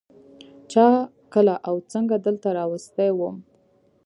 [0.71, 0.87] چا
[1.33, 3.35] کله او څنگه دلته راوستى وم.